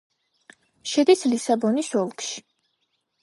[0.91, 2.43] შედის ლისაბონის ოლქში.